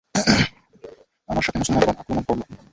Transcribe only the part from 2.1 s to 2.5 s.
আক্রমণ করল।